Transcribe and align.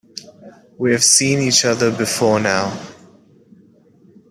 We 0.79 0.93
have 0.93 1.03
seen 1.03 1.37
each 1.37 1.63
other 1.63 1.95
before 1.95 2.39
now. 2.39 2.71